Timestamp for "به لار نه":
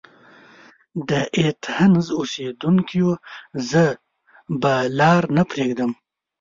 4.61-5.43